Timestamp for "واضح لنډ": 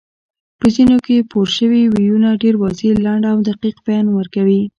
2.61-3.23